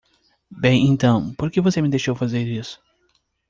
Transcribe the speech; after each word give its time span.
"Bem, 0.49 0.89
então? 0.91 1.31
por 1.35 1.51
que 1.51 1.61
você 1.61 1.79
me 1.79 1.87
deixou 1.87 2.15
fazer 2.15 2.41
isso?" 2.47 2.81